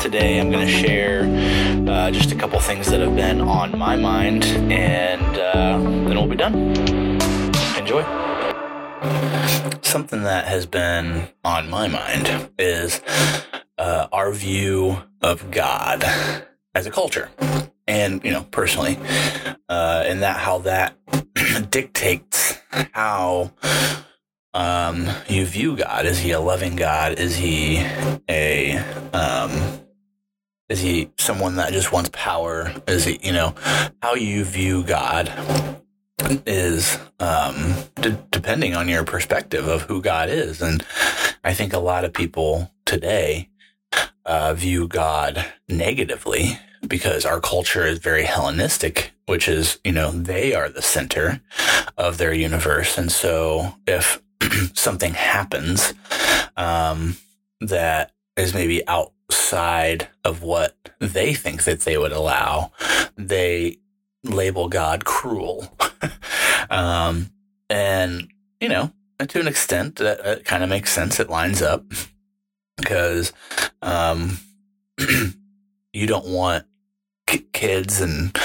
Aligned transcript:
Today 0.00 0.40
I'm 0.40 0.50
going 0.50 0.66
to 0.66 0.72
share 0.72 1.24
uh, 1.86 2.10
just 2.10 2.32
a 2.32 2.34
couple 2.34 2.58
things 2.58 2.90
that 2.90 3.00
have 3.00 3.14
been 3.14 3.42
on 3.42 3.76
my 3.76 3.96
mind, 3.96 4.44
and 4.72 5.36
uh, 5.36 5.76
then 5.78 6.14
we'll 6.14 6.26
be 6.26 6.36
done. 6.36 6.54
Enjoy. 7.76 8.02
Something 9.82 10.22
that 10.22 10.46
has 10.46 10.64
been 10.64 11.28
on 11.44 11.68
my 11.68 11.86
mind 11.86 12.50
is 12.58 13.02
uh, 13.76 14.08
our 14.10 14.32
view 14.32 15.02
of 15.20 15.50
God 15.50 16.02
as 16.74 16.86
a 16.86 16.90
culture, 16.90 17.28
and 17.86 18.24
you 18.24 18.30
know, 18.30 18.44
personally, 18.44 18.98
uh, 19.68 20.04
and 20.06 20.22
that 20.22 20.38
how 20.38 20.60
that 20.60 20.96
dictates 21.70 22.58
how 22.92 23.52
um, 24.54 25.08
you 25.28 25.44
view 25.44 25.76
God. 25.76 26.06
Is 26.06 26.18
he 26.20 26.30
a 26.30 26.40
loving 26.40 26.74
God? 26.74 27.18
Is 27.18 27.36
he 27.36 27.86
a 28.28 28.78
um, 29.12 29.79
is 30.70 30.80
he 30.80 31.10
someone 31.18 31.56
that 31.56 31.72
just 31.72 31.92
wants 31.92 32.10
power? 32.14 32.72
Is 32.88 33.04
he 33.04 33.18
you 33.22 33.32
know 33.32 33.54
how 34.02 34.14
you 34.14 34.44
view 34.44 34.82
God 34.82 35.30
is 36.46 36.98
um, 37.18 37.74
d- 37.96 38.16
depending 38.30 38.74
on 38.74 38.88
your 38.88 39.04
perspective 39.04 39.68
of 39.68 39.82
who 39.82 40.00
God 40.00 40.30
is, 40.30 40.62
and 40.62 40.82
I 41.44 41.52
think 41.52 41.74
a 41.74 41.78
lot 41.78 42.04
of 42.04 42.14
people 42.14 42.70
today 42.86 43.50
uh, 44.24 44.54
view 44.54 44.86
God 44.88 45.44
negatively 45.68 46.58
because 46.86 47.24
our 47.24 47.40
culture 47.40 47.84
is 47.86 47.98
very 47.98 48.24
Hellenistic, 48.24 49.12
which 49.26 49.48
is, 49.48 49.78
you 49.84 49.92
know, 49.92 50.10
they 50.10 50.54
are 50.54 50.68
the 50.68 50.82
center 50.82 51.40
of 51.96 52.18
their 52.18 52.32
universe. 52.32 52.96
And 52.96 53.10
so 53.12 53.74
if 53.86 54.22
something 54.74 55.14
happens 55.14 55.94
um, 56.56 57.16
that 57.60 58.12
is 58.36 58.54
maybe 58.54 58.86
outside 59.30 60.08
of 60.24 60.42
what 60.42 60.74
they 60.98 61.32
think 61.34 61.62
that 61.62 61.82
they 61.82 61.96
would 61.96 62.10
allow, 62.10 62.72
they 63.16 63.78
label 64.24 64.68
God 64.68 65.04
cruel. 65.04 65.72
um, 66.70 67.30
and, 67.68 68.28
you 68.60 68.68
know, 68.68 68.92
to 69.20 69.38
an 69.38 69.46
extent, 69.46 69.96
that, 69.96 70.24
that 70.24 70.44
kind 70.44 70.64
of 70.64 70.68
makes 70.68 70.92
sense. 70.92 71.20
It 71.20 71.30
lines 71.30 71.62
up 71.62 71.84
because 72.76 73.32
um, 73.82 74.38
you 75.92 76.08
don't 76.08 76.26
want 76.26 76.66
k- 77.28 77.46
kids 77.52 78.00
and 78.00 78.36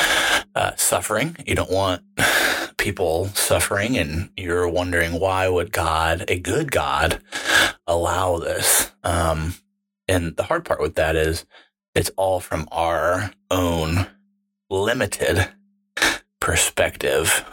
uh, 0.53 0.75
suffering. 0.75 1.35
You 1.47 1.55
don't 1.55 1.71
want 1.71 2.03
people 2.77 3.29
suffering, 3.29 3.97
and 3.97 4.29
you're 4.37 4.69
wondering 4.69 5.19
why 5.19 5.49
would 5.49 5.71
God, 5.71 6.25
a 6.27 6.37
good 6.37 6.71
God, 6.71 7.23
allow 7.87 8.37
this? 8.37 8.91
Um, 9.03 9.55
and 10.07 10.35
the 10.35 10.43
hard 10.43 10.65
part 10.65 10.81
with 10.81 10.95
that 10.95 11.15
is 11.15 11.45
it's 11.93 12.11
all 12.17 12.39
from 12.39 12.67
our 12.71 13.31
own 13.49 14.07
limited 14.69 15.49
perspective. 16.39 17.45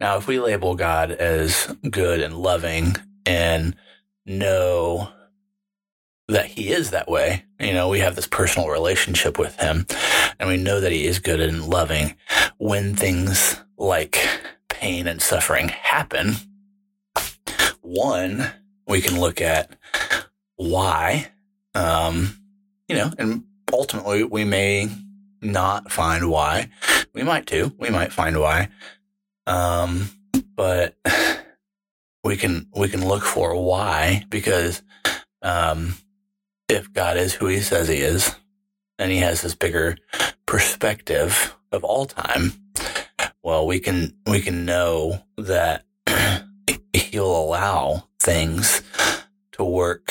Now, 0.00 0.16
if 0.16 0.26
we 0.26 0.38
label 0.38 0.74
God 0.74 1.10
as 1.10 1.74
good 1.90 2.20
and 2.20 2.36
loving 2.36 2.96
and 3.24 3.74
know 4.26 5.08
that 6.28 6.46
he 6.46 6.70
is 6.70 6.90
that 6.90 7.08
way. 7.08 7.44
You 7.60 7.72
know, 7.72 7.88
we 7.88 8.00
have 8.00 8.16
this 8.16 8.26
personal 8.26 8.68
relationship 8.68 9.38
with 9.38 9.56
him 9.56 9.86
and 10.38 10.48
we 10.48 10.56
know 10.56 10.80
that 10.80 10.92
he 10.92 11.06
is 11.06 11.18
good 11.18 11.40
and 11.40 11.66
loving. 11.66 12.14
When 12.58 12.94
things 12.94 13.60
like 13.76 14.26
pain 14.68 15.06
and 15.06 15.20
suffering 15.20 15.68
happen, 15.68 16.36
one, 17.82 18.50
we 18.86 19.00
can 19.00 19.20
look 19.20 19.40
at 19.40 19.76
why, 20.56 21.30
um, 21.74 22.38
you 22.88 22.96
know, 22.96 23.10
and 23.18 23.44
ultimately 23.72 24.24
we 24.24 24.44
may 24.44 24.88
not 25.42 25.90
find 25.90 26.30
why. 26.30 26.70
We 27.12 27.22
might 27.22 27.46
too. 27.46 27.72
We 27.78 27.90
might 27.90 28.12
find 28.12 28.38
why. 28.38 28.68
Um, 29.46 30.10
but 30.56 30.96
we 32.24 32.36
can, 32.36 32.68
we 32.76 32.88
can 32.88 33.06
look 33.06 33.24
for 33.24 33.54
why 33.56 34.24
because, 34.28 34.82
um, 35.42 35.94
if 36.68 36.92
God 36.92 37.18
is 37.18 37.34
who 37.34 37.46
he 37.46 37.60
says 37.60 37.88
he 37.88 37.96
is, 37.96 38.34
and 38.98 39.10
he 39.10 39.18
has 39.18 39.42
this 39.42 39.54
bigger 39.54 39.98
perspective 40.46 41.54
of 41.72 41.84
all 41.84 42.06
time, 42.06 42.52
well, 43.42 43.66
we 43.66 43.80
can, 43.80 44.14
we 44.26 44.40
can 44.40 44.64
know 44.64 45.22
that 45.36 45.84
he'll 46.94 47.36
allow 47.36 48.08
things 48.18 48.82
to 49.52 49.64
work 49.64 50.10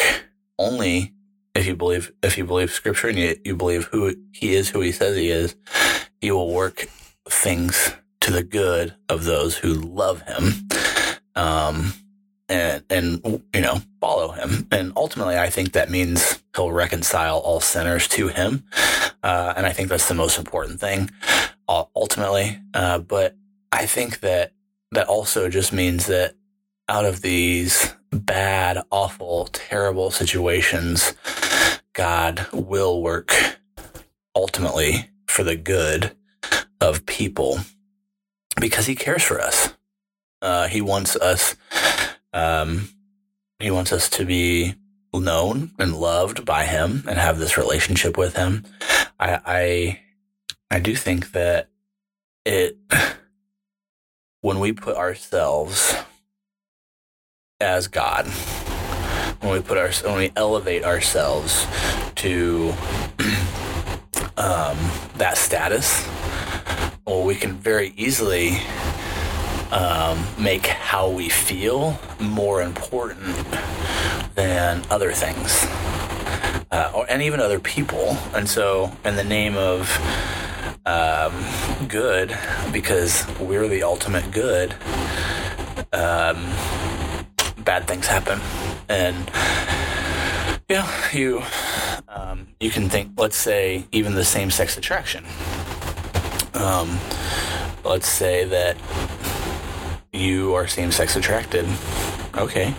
only 0.59 1.13
if 1.55 1.67
you 1.67 1.75
believe, 1.75 2.11
if 2.23 2.37
you 2.37 2.45
believe 2.45 2.71
scripture 2.71 3.09
and 3.09 3.17
you, 3.17 3.35
you 3.43 3.55
believe 3.55 3.85
who 3.85 4.15
he 4.31 4.55
is, 4.55 4.69
who 4.69 4.81
he 4.81 4.91
says 4.91 5.15
he 5.15 5.29
is, 5.29 5.55
he 6.19 6.31
will 6.31 6.51
work 6.53 6.87
things 7.29 7.93
to 8.21 8.31
the 8.31 8.43
good 8.43 8.95
of 9.09 9.25
those 9.25 9.57
who 9.57 9.73
love 9.73 10.21
him. 10.21 10.67
Um, 11.35 11.93
and 12.49 12.83
and 12.89 13.43
you 13.53 13.61
know 13.61 13.81
follow 13.99 14.31
him 14.31 14.67
and 14.71 14.91
ultimately 14.95 15.37
i 15.37 15.49
think 15.49 15.71
that 15.71 15.89
means 15.89 16.43
he'll 16.55 16.71
reconcile 16.71 17.37
all 17.39 17.59
sinners 17.59 18.07
to 18.07 18.27
him 18.27 18.63
uh, 19.23 19.53
and 19.55 19.65
i 19.65 19.71
think 19.71 19.89
that's 19.89 20.07
the 20.07 20.13
most 20.13 20.37
important 20.37 20.79
thing 20.79 21.09
ultimately 21.95 22.59
uh, 22.73 22.99
but 22.99 23.35
i 23.71 23.85
think 23.85 24.19
that 24.19 24.51
that 24.91 25.07
also 25.07 25.49
just 25.49 25.73
means 25.73 26.07
that 26.07 26.35
out 26.89 27.05
of 27.05 27.21
these 27.21 27.95
bad 28.11 28.77
awful 28.91 29.45
terrible 29.45 30.11
situations 30.11 31.13
god 31.93 32.47
will 32.51 33.01
work 33.01 33.33
ultimately 34.35 35.09
for 35.27 35.43
the 35.43 35.55
good 35.55 36.15
of 36.81 37.05
people 37.05 37.59
because 38.59 38.85
he 38.87 38.95
cares 38.95 39.23
for 39.23 39.39
us 39.39 39.73
uh, 40.41 40.67
he 40.67 40.81
wants 40.81 41.15
us 41.15 41.55
um, 42.33 42.89
he 43.59 43.71
wants 43.71 43.93
us 43.93 44.09
to 44.09 44.25
be 44.25 44.75
known 45.21 45.71
and 45.77 45.95
loved 45.95 46.45
by 46.45 46.65
him 46.65 47.03
and 47.07 47.19
have 47.19 47.37
this 47.37 47.57
relationship 47.57 48.17
with 48.17 48.35
him. 48.35 48.63
I, 49.19 49.39
I, 49.45 49.99
I 50.71 50.79
do 50.79 50.95
think 50.95 51.31
that 51.33 51.69
it, 52.45 52.77
when 54.41 54.59
we 54.59 54.73
put 54.73 54.97
ourselves 54.97 55.95
as 57.59 57.87
God, 57.87 58.25
when 59.43 59.53
we 59.53 59.61
put 59.61 59.77
our, 59.77 59.91
when 60.09 60.17
we 60.17 60.31
elevate 60.37 60.83
ourselves 60.85 61.67
to 62.15 62.73
um, 64.37 64.77
that 65.17 65.37
status, 65.37 66.07
well, 67.05 67.23
we 67.23 67.35
can 67.35 67.53
very 67.53 67.93
easily 67.97 68.57
um, 69.71 70.23
make 70.39 70.65
how 70.67 71.09
we 71.09 71.27
feel 71.27 71.99
more 72.21 72.61
important 72.61 73.35
than 74.35 74.81
other 74.89 75.11
things, 75.11 75.65
uh, 76.71 76.91
or, 76.95 77.05
and 77.09 77.21
even 77.21 77.41
other 77.41 77.59
people. 77.59 78.17
And 78.33 78.47
so, 78.47 78.91
in 79.03 79.17
the 79.17 79.25
name 79.25 79.57
of 79.57 79.89
um, 80.85 81.33
good, 81.89 82.37
because 82.71 83.27
we're 83.39 83.67
the 83.67 83.83
ultimate 83.83 84.31
good, 84.31 84.73
um, 85.91 86.53
bad 87.65 87.87
things 87.87 88.07
happen, 88.07 88.39
and 88.93 89.31
know, 90.73 90.89
you 91.11 91.43
um, 92.07 92.47
you 92.59 92.69
can 92.69 92.89
think. 92.89 93.11
Let's 93.17 93.35
say 93.35 93.85
even 93.91 94.15
the 94.15 94.23
same 94.23 94.51
sex 94.51 94.77
attraction. 94.77 95.25
Um, 96.53 96.99
let's 97.83 98.07
say 98.07 98.45
that 98.45 98.77
you 100.11 100.53
are 100.53 100.67
same 100.67 100.91
sex 100.91 101.15
attracted. 101.15 101.65
Okay. 102.35 102.73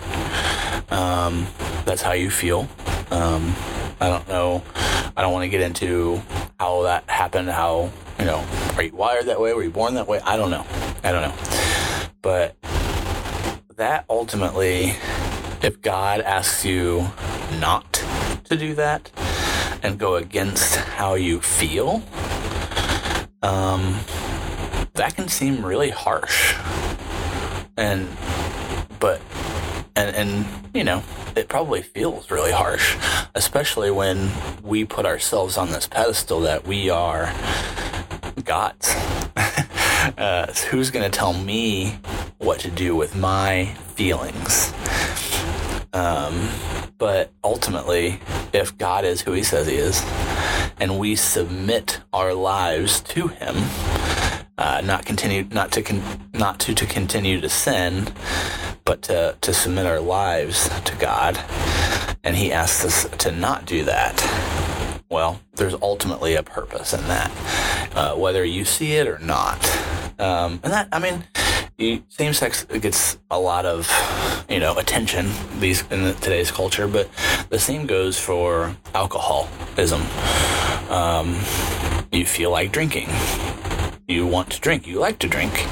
Um, 0.89 1.47
that's 1.85 2.01
how 2.01 2.13
you 2.13 2.29
feel. 2.29 2.67
Um, 3.11 3.55
I 3.99 4.09
don't 4.09 4.27
know. 4.27 4.63
I 5.17 5.21
don't 5.21 5.31
want 5.31 5.43
to 5.43 5.49
get 5.49 5.61
into 5.61 6.21
how 6.59 6.83
that 6.83 7.09
happened. 7.09 7.49
How, 7.49 7.91
you 8.19 8.25
know, 8.25 8.45
are 8.75 8.83
you 8.83 8.93
wired 8.93 9.25
that 9.27 9.39
way? 9.39 9.53
Were 9.53 9.63
you 9.63 9.69
born 9.69 9.95
that 9.95 10.07
way? 10.07 10.19
I 10.21 10.35
don't 10.35 10.49
know. 10.49 10.65
I 11.03 11.11
don't 11.11 11.21
know. 11.21 11.35
But 12.21 12.55
that 13.77 14.05
ultimately, 14.09 14.95
if 15.65 15.81
God 15.81 16.21
asks 16.21 16.63
you 16.63 17.07
not 17.59 17.93
to 18.43 18.55
do 18.55 18.75
that 18.75 19.09
and 19.81 19.97
go 19.97 20.15
against 20.15 20.75
how 20.75 21.15
you 21.15 21.41
feel, 21.41 22.03
um, 23.41 23.99
that 24.93 25.15
can 25.15 25.27
seem 25.27 25.65
really 25.65 25.89
harsh. 25.89 26.53
And 27.77 28.07
but 28.99 29.19
and 29.95 30.15
and 30.15 30.45
you 30.75 30.83
know 30.83 31.01
it 31.35 31.49
probably 31.49 31.81
feels 31.81 32.29
really 32.31 32.51
harsh 32.51 32.95
especially 33.33 33.91
when 33.91 34.31
we 34.63 34.85
put 34.85 35.05
ourselves 35.05 35.57
on 35.57 35.71
this 35.71 35.87
pedestal 35.87 36.41
that 36.41 36.65
we 36.67 36.89
are 36.89 37.33
gods. 38.43 38.93
Uh, 40.19 40.45
who's 40.69 40.91
going 40.91 41.03
to 41.03 41.09
tell 41.09 41.33
me 41.33 41.97
what 42.37 42.59
to 42.59 42.69
do 42.69 42.95
with 42.95 43.15
my 43.15 43.65
feelings 43.95 44.71
Um, 45.95 46.49
but 46.97 47.31
ultimately, 47.41 48.19
if 48.51 48.77
God 48.77 49.05
is 49.05 49.21
who 49.21 49.31
He 49.31 49.43
says 49.43 49.67
He 49.67 49.75
is, 49.75 50.03
and 50.77 50.99
we 50.99 51.15
submit 51.15 52.01
our 52.11 52.33
lives 52.33 52.99
to 53.01 53.29
Him, 53.29 53.55
uh, 54.57 54.81
not 54.83 55.05
continue, 55.05 55.47
not 55.51 55.71
to, 55.71 55.81
con- 55.81 56.29
not 56.33 56.59
to 56.59 56.75
to 56.75 56.85
continue 56.85 57.39
to 57.39 57.47
sin, 57.47 58.09
but 58.83 59.01
to 59.03 59.37
to 59.39 59.53
submit 59.53 59.85
our 59.85 60.01
lives 60.01 60.69
to 60.83 60.95
God, 60.97 61.39
and 62.25 62.35
He 62.35 62.51
asks 62.51 62.83
us 62.83 63.17
to 63.19 63.31
not 63.31 63.65
do 63.65 63.85
that. 63.85 64.21
Well, 65.09 65.39
there's 65.53 65.75
ultimately 65.81 66.35
a 66.35 66.43
purpose 66.43 66.93
in 66.93 67.07
that, 67.07 67.31
uh, 67.95 68.15
whether 68.15 68.43
you 68.43 68.65
see 68.65 68.93
it 68.93 69.07
or 69.07 69.19
not. 69.19 69.63
Um, 70.19 70.59
and 70.63 70.73
that, 70.73 70.89
I 70.91 70.99
mean, 70.99 71.23
same 71.77 72.33
sex 72.33 72.63
gets 72.63 73.17
a 73.29 73.39
lot 73.39 73.65
of 73.65 73.89
you 74.49 74.59
know 74.59 74.77
attention 74.77 75.29
these 75.59 75.83
in 75.91 76.03
the, 76.03 76.13
today's 76.13 76.51
culture, 76.51 76.87
but 76.87 77.09
the 77.49 77.59
same 77.59 77.85
goes 77.85 78.19
for 78.19 78.75
alcoholism. 78.93 80.01
Um, 80.89 81.33
you 82.11 82.25
feel 82.25 82.51
like 82.51 82.71
drinking, 82.71 83.09
you 84.07 84.25
want 84.25 84.51
to 84.51 84.61
drink, 84.61 84.87
you 84.87 84.99
like 84.99 85.19
to 85.19 85.27
drink. 85.27 85.67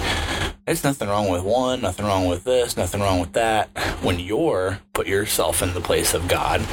There's 0.66 0.84
nothing 0.84 1.10
wrong 1.10 1.30
with 1.30 1.44
one, 1.44 1.82
nothing 1.82 2.06
wrong 2.06 2.28
with 2.28 2.44
this, 2.44 2.78
nothing 2.78 3.02
wrong 3.02 3.20
with 3.20 3.34
that. 3.34 3.70
When 4.02 4.20
you're 4.20 4.80
put 4.94 5.08
yourself 5.08 5.62
in 5.62 5.74
the 5.74 5.82
place 5.82 6.14
of 6.14 6.28
God, 6.28 6.66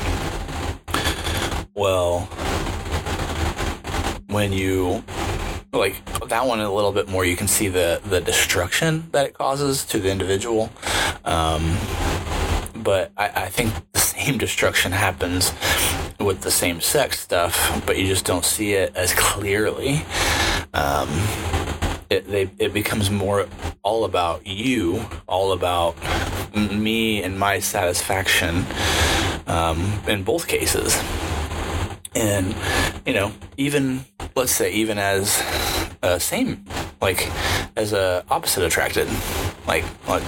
well, 1.75 2.21
when 4.29 4.53
you 4.53 5.03
like 5.73 6.29
that 6.29 6.47
one 6.47 6.61
a 6.61 6.73
little 6.73 6.93
bit 6.93 7.09
more. 7.09 7.25
You 7.25 7.37
can 7.37 7.49
see 7.49 7.69
the 7.69 8.01
the 8.05 8.21
destruction 8.21 9.09
that 9.13 9.27
it 9.27 9.35
causes 9.35 9.85
to 9.87 9.99
the 9.99 10.11
individual. 10.11 10.71
Um, 11.25 11.77
but 12.75 13.13
I, 13.17 13.29
I 13.29 13.49
think 13.49 13.73
the 13.93 14.01
same 14.01 14.39
destruction 14.39 14.93
happens 14.93 15.53
with 16.19 16.43
the 16.43 16.51
same 16.51 16.81
sex 16.83 17.19
stuff 17.19 17.83
but 17.87 17.97
you 17.97 18.07
just 18.07 18.27
don't 18.27 18.45
see 18.45 18.75
it 18.75 18.95
as 18.95 19.15
clearly. 19.15 20.03
Um, 20.75 21.09
it, 22.11 22.27
they, 22.29 22.51
it 22.59 22.73
becomes 22.73 23.11
more 23.11 23.47
all 23.83 24.05
about 24.05 24.47
you 24.47 25.05
all 25.29 25.53
about 25.53 25.97
me 26.55 27.23
and 27.23 27.39
my 27.39 27.61
satisfaction 27.61 28.67
um, 29.47 30.01
in 30.09 30.25
both 30.25 30.47
cases 30.49 30.97
and 32.15 32.55
you 33.07 33.13
know 33.13 33.33
even 33.57 34.05
let's 34.35 34.53
say 34.53 34.73
even 34.73 34.99
as 34.99 35.43
uh, 36.03 36.19
same 36.19 36.65
like 37.01 37.31
as 37.77 37.93
a 37.93 38.25
opposite 38.31 38.65
attracted 38.65 39.09
like 39.67 39.85
like 40.09 40.23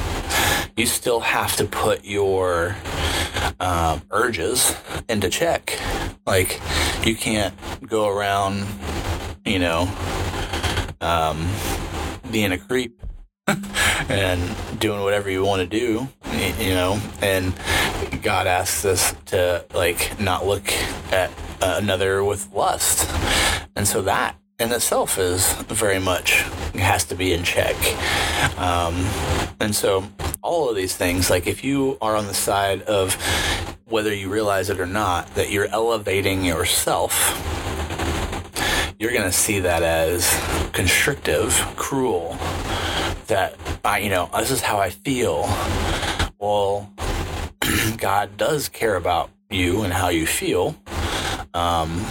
you 0.77 0.87
still 0.87 1.21
have 1.21 1.57
to 1.57 1.65
put 1.65 2.05
your 2.05 2.77
um, 3.61 4.03
urges 4.11 4.75
into 5.09 5.29
check. 5.29 5.79
Like 6.27 6.61
you 7.05 7.15
can't 7.15 7.55
go 7.87 8.09
around 8.09 8.67
you 9.45 9.59
know 9.59 9.89
um, 11.01 11.49
being 12.31 12.53
a 12.53 12.59
creep 12.59 13.01
and 14.09 14.57
doing 14.79 15.03
whatever 15.03 15.31
you 15.31 15.45
want 15.45 15.61
to 15.61 15.67
do 15.67 16.09
you 16.59 16.75
know? 16.75 17.01
And 17.21 17.55
god 18.23 18.47
asks 18.47 18.85
us 18.85 19.15
to 19.27 19.65
like 19.75 20.19
not 20.21 20.47
look 20.47 20.73
at 21.13 21.31
another 21.63 22.25
with 22.25 22.53
lust. 22.53 23.11
And 23.77 23.87
so 23.87 24.03
that 24.03 24.37
in 24.59 24.71
itself 24.71 25.19
is 25.19 25.53
very 25.65 25.99
much 25.99 26.43
has 26.75 27.05
to 27.07 27.15
be 27.15 27.33
in 27.33 27.43
check. 27.43 27.77
Um, 28.59 28.95
and 29.61 29.75
so 29.75 30.05
all 30.43 30.69
of 30.69 30.77
these 30.77 30.97
things, 30.97 31.31
like 31.31 31.47
if 31.47 31.65
you 31.65 31.99
are 32.01 32.17
on 32.17 32.27
the 32.27 32.35
side 32.35 32.83
of 32.83 33.15
whether 33.87 34.15
you 34.15 34.29
realize 34.31 34.71
it 34.71 34.81
or 34.81 34.87
not, 34.87 35.35
that 35.35 35.51
you're 35.51 35.67
elevating 35.67 36.45
yourself, 36.45 37.13
you're 38.99 39.13
going 39.13 39.25
to 39.25 39.33
see 39.33 39.59
that 39.61 39.83
as 39.83 40.33
constrictive, 40.73 41.53
cruel, 41.77 42.37
that 43.27 43.57
I, 43.85 43.99
you 43.99 44.11
know, 44.11 44.31
this 44.39 44.51
is 44.51 44.61
how 44.61 44.79
I 44.79 44.91
feel. 44.91 45.43
Well, 46.39 46.93
God 47.97 48.37
does 48.37 48.69
care 48.69 48.97
about 48.97 49.31
you 49.51 49.83
and 49.83 49.93
how 49.93 50.09
you 50.09 50.27
feel. 50.27 50.77
Um, 51.55 52.05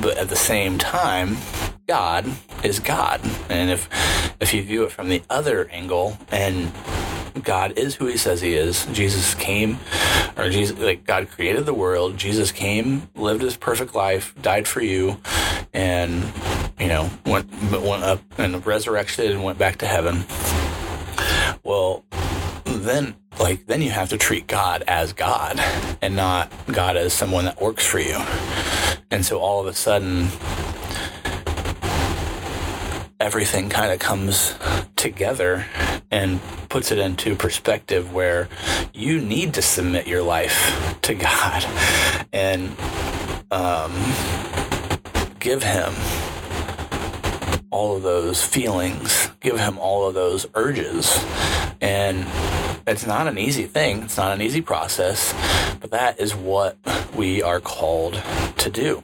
but 0.00 0.16
at 0.16 0.28
the 0.28 0.36
same 0.36 0.78
time, 0.78 1.36
God 1.86 2.26
is 2.62 2.78
God, 2.80 3.20
and 3.48 3.70
if 3.70 3.88
if 4.40 4.54
you 4.54 4.62
view 4.62 4.84
it 4.84 4.92
from 4.92 5.08
the 5.08 5.22
other 5.28 5.68
angle, 5.70 6.18
and 6.30 6.72
God 7.42 7.78
is 7.78 7.96
who 7.96 8.06
He 8.06 8.16
says 8.16 8.40
He 8.40 8.54
is, 8.54 8.86
Jesus 8.86 9.34
came, 9.34 9.78
or 10.36 10.48
Jesus, 10.50 10.78
like 10.78 11.04
God 11.04 11.28
created 11.30 11.66
the 11.66 11.74
world. 11.74 12.16
Jesus 12.16 12.52
came, 12.52 13.08
lived 13.14 13.42
His 13.42 13.56
perfect 13.56 13.94
life, 13.94 14.34
died 14.40 14.68
for 14.68 14.80
you, 14.80 15.20
and 15.72 16.32
you 16.78 16.88
know 16.88 17.10
went 17.26 17.50
went 17.72 18.04
up 18.04 18.20
and 18.38 18.64
resurrected 18.64 19.32
and 19.32 19.42
went 19.42 19.58
back 19.58 19.78
to 19.78 19.86
heaven. 19.86 20.24
Well, 21.64 22.04
then 22.64 23.16
like 23.40 23.66
then 23.66 23.82
you 23.82 23.90
have 23.90 24.10
to 24.10 24.18
treat 24.18 24.46
God 24.46 24.84
as 24.86 25.12
God 25.12 25.58
and 26.02 26.16
not 26.16 26.52
God 26.66 26.96
as 26.96 27.12
someone 27.12 27.44
that 27.46 27.60
works 27.60 27.86
for 27.86 27.98
you. 27.98 28.18
And 29.10 29.24
so 29.24 29.38
all 29.38 29.60
of 29.60 29.66
a 29.66 29.74
sudden 29.74 30.28
everything 33.20 33.68
kind 33.68 33.92
of 33.92 33.98
comes 33.98 34.54
together 34.96 35.66
and 36.10 36.40
puts 36.68 36.92
it 36.92 36.98
into 36.98 37.34
perspective 37.34 38.12
where 38.12 38.48
you 38.92 39.20
need 39.20 39.54
to 39.54 39.62
submit 39.62 40.06
your 40.06 40.22
life 40.22 40.98
to 41.02 41.14
God 41.14 41.64
and 42.32 42.76
um, 43.50 43.92
give 45.38 45.62
Him 45.62 45.94
all 47.70 47.96
of 47.96 48.02
those 48.02 48.42
feelings, 48.42 49.30
give 49.40 49.58
Him 49.58 49.78
all 49.78 50.08
of 50.08 50.14
those 50.14 50.46
urges. 50.54 51.24
And 51.80 52.26
it's 52.86 53.06
not 53.06 53.26
an 53.26 53.38
easy 53.38 53.64
thing. 53.64 54.02
It's 54.02 54.16
not 54.16 54.32
an 54.32 54.42
easy 54.42 54.60
process, 54.62 55.32
that 55.90 56.20
is 56.20 56.34
what 56.34 56.76
we 57.16 57.42
are 57.42 57.60
called 57.60 58.22
to 58.58 58.70
do. 58.70 59.02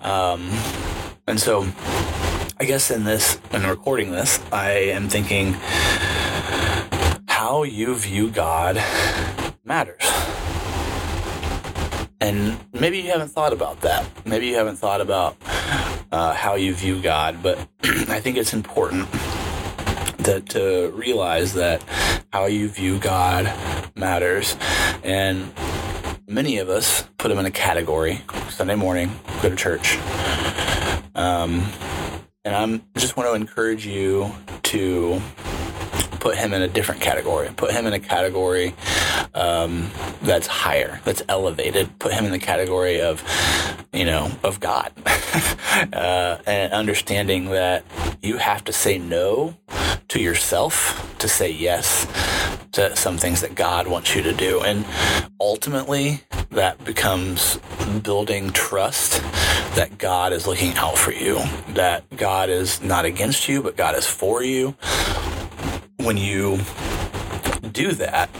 Um, 0.00 0.50
and 1.26 1.38
so, 1.38 1.66
I 2.58 2.64
guess 2.64 2.90
in 2.90 3.04
this, 3.04 3.40
in 3.52 3.66
recording 3.66 4.10
this, 4.10 4.40
I 4.52 4.70
am 4.70 5.08
thinking 5.08 5.56
how 7.28 7.62
you 7.62 7.94
view 7.94 8.30
God 8.30 8.76
matters. 9.64 10.02
And 12.20 12.58
maybe 12.72 12.98
you 12.98 13.10
haven't 13.10 13.28
thought 13.28 13.52
about 13.52 13.80
that. 13.80 14.06
Maybe 14.26 14.46
you 14.46 14.56
haven't 14.56 14.76
thought 14.76 15.00
about 15.00 15.36
uh, 16.12 16.34
how 16.34 16.56
you 16.56 16.74
view 16.74 17.00
God, 17.00 17.42
but 17.42 17.58
I 17.82 18.20
think 18.20 18.36
it's 18.36 18.52
important 18.52 19.08
to, 20.24 20.40
to 20.40 20.92
realize 20.94 21.54
that 21.54 21.82
how 22.32 22.46
you 22.46 22.68
view 22.68 22.98
God 22.98 23.52
matters. 23.96 24.56
And 25.02 25.52
many 26.28 26.58
of 26.58 26.68
us 26.68 27.02
put 27.18 27.30
him 27.30 27.38
in 27.38 27.46
a 27.46 27.50
category. 27.50 28.22
Sunday 28.48 28.76
morning, 28.76 29.12
go 29.42 29.50
to 29.50 29.56
church. 29.56 29.96
Um, 31.14 31.66
and 32.44 32.54
I'm 32.54 32.82
just 32.96 33.16
want 33.16 33.28
to 33.28 33.34
encourage 33.34 33.86
you 33.86 34.32
to 34.64 35.20
put 36.20 36.36
him 36.36 36.52
in 36.52 36.62
a 36.62 36.68
different 36.68 37.00
category. 37.00 37.50
Put 37.56 37.72
him 37.72 37.86
in 37.86 37.92
a 37.92 38.00
category 38.00 38.74
um, 39.34 39.90
that's 40.22 40.46
higher, 40.46 41.00
that's 41.04 41.22
elevated. 41.28 41.98
Put 41.98 42.12
him 42.12 42.24
in 42.24 42.30
the 42.30 42.38
category 42.38 43.00
of, 43.00 43.24
you 43.92 44.04
know, 44.04 44.30
of 44.44 44.60
God, 44.60 44.92
uh, 45.92 46.38
and 46.46 46.72
understanding 46.72 47.46
that 47.50 47.84
you 48.22 48.36
have 48.36 48.64
to 48.64 48.72
say 48.72 48.98
no 48.98 49.56
to 50.10 50.20
yourself 50.20 51.16
to 51.18 51.28
say 51.28 51.50
yes 51.50 52.06
to 52.72 52.94
some 52.96 53.16
things 53.16 53.40
that 53.40 53.54
God 53.54 53.86
wants 53.86 54.14
you 54.14 54.22
to 54.22 54.32
do. 54.32 54.60
And 54.60 54.84
ultimately, 55.40 56.22
that 56.50 56.84
becomes 56.84 57.58
building 58.02 58.50
trust 58.50 59.22
that 59.76 59.98
God 59.98 60.32
is 60.32 60.48
looking 60.48 60.74
out 60.74 60.98
for 60.98 61.12
you, 61.12 61.40
that 61.74 62.04
God 62.16 62.48
is 62.48 62.82
not 62.82 63.04
against 63.04 63.48
you, 63.48 63.62
but 63.62 63.76
God 63.76 63.96
is 63.96 64.06
for 64.06 64.42
you. 64.42 64.74
When 65.98 66.16
you 66.16 66.58
do 67.70 67.92
that, 67.92 68.30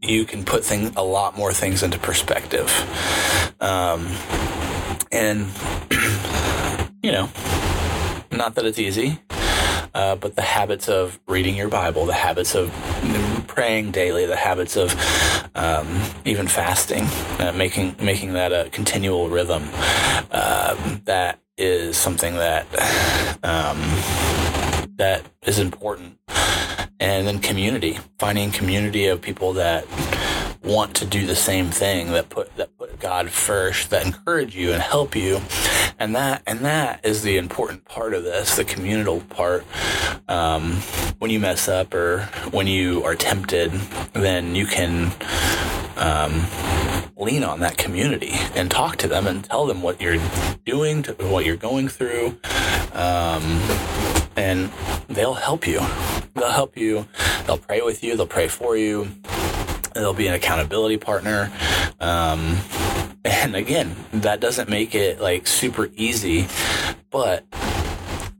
you 0.00 0.24
can 0.24 0.44
put 0.44 0.64
things 0.64 0.92
a 0.96 1.04
lot 1.04 1.36
more 1.36 1.52
things 1.52 1.82
into 1.82 1.98
perspective. 1.98 2.70
Um, 3.60 4.08
and 5.12 5.46
you 7.02 7.12
know, 7.12 7.28
not 8.32 8.54
that 8.54 8.64
it's 8.64 8.78
easy, 8.78 9.20
uh, 9.94 10.16
but 10.16 10.36
the 10.36 10.42
habits 10.42 10.88
of 10.88 11.18
reading 11.26 11.56
your 11.56 11.68
Bible, 11.68 12.06
the 12.06 12.12
habits 12.12 12.54
of 12.54 12.72
praying 13.46 13.90
daily, 13.90 14.26
the 14.26 14.36
habits 14.36 14.76
of 14.76 14.94
um, 15.54 16.00
even 16.24 16.46
fasting, 16.46 17.04
uh, 17.38 17.52
making 17.54 17.96
making 18.00 18.34
that 18.34 18.52
a 18.52 18.68
continual 18.70 19.28
rhythm. 19.28 19.64
Uh, 20.30 20.76
that 21.04 21.40
is 21.56 21.96
something 21.96 22.34
that 22.34 22.66
um, 23.42 23.78
that 24.96 25.24
is 25.42 25.58
important, 25.58 26.18
and 27.00 27.26
then 27.26 27.38
community, 27.40 27.98
finding 28.18 28.50
community 28.50 29.06
of 29.06 29.20
people 29.20 29.52
that 29.54 29.86
want 30.62 30.94
to 30.94 31.06
do 31.06 31.26
the 31.26 31.36
same 31.36 31.70
thing 31.70 32.12
that 32.12 32.28
put 32.28 32.54
that 32.56 32.76
put 32.78 32.98
God 33.00 33.30
first, 33.30 33.90
that 33.90 34.04
encourage 34.06 34.54
you 34.54 34.72
and 34.72 34.82
help 34.82 35.16
you, 35.16 35.40
and 35.98 36.14
that 36.14 36.42
and 36.46 36.60
that 36.60 37.04
is 37.04 37.22
the 37.22 37.36
important 37.36 37.84
part 37.84 38.14
of 38.14 38.24
this, 38.24 38.56
the 38.56 38.64
communal 38.64 39.20
part. 39.20 39.64
Um, 40.28 40.74
when 41.18 41.30
you 41.30 41.40
mess 41.40 41.68
up 41.68 41.92
or 41.94 42.22
when 42.50 42.66
you 42.66 43.02
are 43.04 43.14
tempted, 43.14 43.72
then 44.12 44.54
you 44.54 44.66
can 44.66 45.12
um, 45.96 46.46
lean 47.16 47.42
on 47.42 47.60
that 47.60 47.76
community 47.76 48.32
and 48.54 48.70
talk 48.70 48.96
to 48.96 49.08
them 49.08 49.26
and 49.26 49.44
tell 49.44 49.66
them 49.66 49.82
what 49.82 50.00
you're 50.00 50.18
doing, 50.64 51.04
what 51.18 51.44
you're 51.44 51.56
going 51.56 51.88
through, 51.88 52.38
um, 52.92 53.42
and 54.36 54.70
they'll 55.08 55.34
help 55.34 55.66
you. 55.66 55.80
They'll 56.34 56.50
help 56.50 56.76
you. 56.76 57.06
They'll 57.46 57.58
pray 57.58 57.80
with 57.80 58.04
you. 58.04 58.16
They'll 58.16 58.26
pray 58.26 58.46
for 58.46 58.76
you. 58.76 59.08
They'll 59.94 60.14
be 60.14 60.28
an 60.28 60.34
accountability 60.34 60.98
partner. 60.98 61.50
Um, 61.98 62.58
and 63.28 63.54
again, 63.54 63.94
that 64.12 64.40
doesn't 64.40 64.68
make 64.68 64.94
it 64.94 65.20
like 65.20 65.46
super 65.46 65.90
easy, 65.96 66.46
but 67.10 67.44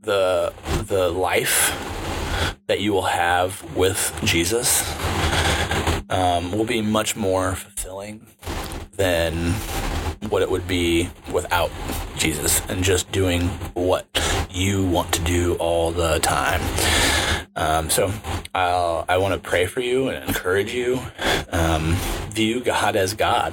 the 0.02 0.52
the 0.87 1.11
life 1.11 1.75
that 2.66 2.80
you 2.80 2.92
will 2.92 3.02
have 3.02 3.62
with 3.76 4.18
Jesus 4.25 4.83
um, 6.11 6.52
will 6.52 6.64
be 6.64 6.80
much 6.80 7.16
more 7.16 7.54
fulfilling 7.54 8.26
than 8.92 9.52
what 10.30 10.42
it 10.42 10.50
would 10.50 10.66
be 10.66 11.09
without 11.33 11.71
Jesus 12.16 12.61
and 12.68 12.83
just 12.83 13.11
doing 13.12 13.49
what 13.75 14.07
you 14.50 14.87
want 14.87 15.12
to 15.12 15.23
do 15.23 15.54
all 15.57 15.90
the 15.90 16.18
time. 16.21 16.61
Um, 17.57 17.90
so 17.90 18.12
I'll, 18.54 19.04
I 19.09 19.18
want 19.18 19.35
to 19.35 19.49
pray 19.49 19.66
for 19.66 19.80
you 19.80 20.09
and 20.09 20.28
encourage 20.28 20.73
you. 20.73 21.00
Um, 21.50 21.97
view 22.38 22.61
God 22.61 22.95
as 22.95 23.14
God. 23.14 23.52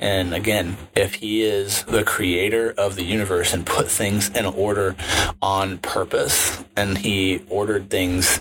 And 0.00 0.34
again, 0.34 0.76
if 0.96 1.14
He 1.14 1.44
is 1.44 1.84
the 1.84 2.02
creator 2.02 2.74
of 2.76 2.96
the 2.96 3.04
universe 3.04 3.54
and 3.54 3.64
put 3.64 3.88
things 3.88 4.28
in 4.30 4.44
order 4.44 4.96
on 5.40 5.78
purpose, 5.78 6.64
and 6.76 6.98
He 6.98 7.44
ordered 7.48 7.90
things 7.90 8.40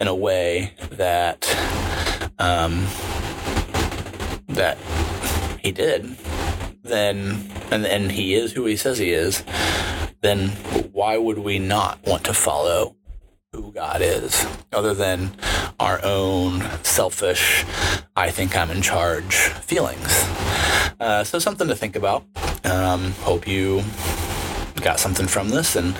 in 0.00 0.08
a 0.08 0.14
way 0.16 0.74
that 0.90 1.46
um, 2.40 2.88
that 4.48 4.78
He 5.62 5.70
did, 5.70 6.16
then 6.82 7.48
and 7.70 7.86
and 7.86 8.10
He 8.10 8.34
is 8.34 8.50
who 8.50 8.66
He 8.66 8.76
says 8.76 8.98
He 8.98 9.12
is, 9.12 9.44
then 10.22 10.48
why 10.90 11.18
would 11.18 11.38
we 11.38 11.60
not 11.60 12.04
want 12.04 12.24
to 12.24 12.34
follow 12.34 12.96
who 13.54 13.70
God 13.72 14.02
is, 14.02 14.46
other 14.72 14.94
than 14.94 15.30
our 15.78 16.00
own 16.02 16.60
selfish, 16.82 17.64
I 18.16 18.30
think 18.30 18.56
I'm 18.56 18.70
in 18.70 18.82
charge 18.82 19.34
feelings. 19.36 20.24
Uh, 20.98 21.22
so, 21.24 21.38
something 21.38 21.68
to 21.68 21.76
think 21.76 21.96
about. 21.96 22.24
Um, 22.64 23.12
hope 23.20 23.46
you 23.46 23.82
got 24.80 24.98
something 24.98 25.26
from 25.26 25.50
this 25.50 25.76
and 25.76 25.96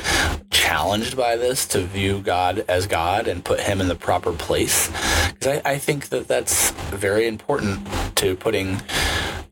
challenged 0.50 1.16
by 1.16 1.36
this 1.36 1.66
to 1.68 1.82
view 1.82 2.20
God 2.20 2.64
as 2.68 2.86
God 2.86 3.28
and 3.28 3.44
put 3.44 3.60
Him 3.60 3.80
in 3.80 3.88
the 3.88 3.94
proper 3.94 4.32
place. 4.32 4.88
Because 5.32 5.60
I, 5.64 5.72
I, 5.72 5.78
think 5.78 6.08
that 6.08 6.26
that's 6.26 6.72
very 6.90 7.26
important 7.26 7.86
to 8.16 8.34
putting 8.34 8.82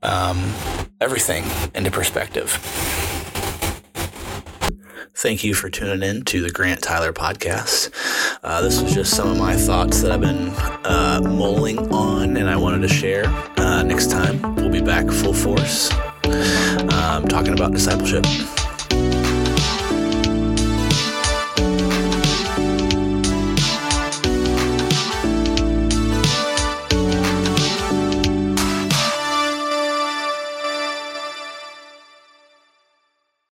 um, 0.02 0.52
everything 1.00 1.44
into 1.74 1.90
perspective. 1.90 2.58
Thank 5.22 5.44
you 5.44 5.54
for 5.54 5.70
tuning 5.70 6.02
in 6.02 6.24
to 6.24 6.42
the 6.42 6.50
Grant 6.50 6.82
Tyler 6.82 7.12
podcast. 7.12 7.92
Uh, 8.42 8.60
this 8.60 8.82
was 8.82 8.92
just 8.92 9.14
some 9.14 9.30
of 9.30 9.38
my 9.38 9.54
thoughts 9.54 10.02
that 10.02 10.10
I've 10.10 10.20
been 10.20 10.48
uh, 10.84 11.20
mulling 11.22 11.78
on 11.92 12.36
and 12.36 12.50
I 12.50 12.56
wanted 12.56 12.82
to 12.82 12.88
share. 12.88 13.26
Uh, 13.56 13.84
next 13.84 14.10
time, 14.10 14.42
we'll 14.56 14.68
be 14.68 14.80
back 14.80 15.06
full 15.06 15.32
force 15.32 15.92
um, 16.92 17.28
talking 17.28 17.52
about 17.52 17.70
discipleship. 17.70 18.24